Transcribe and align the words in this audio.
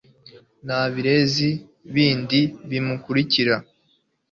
n' 0.65 0.75
ibirezi 0.87 1.49
bindi 1.93 2.39
bimukurikira 2.69 3.55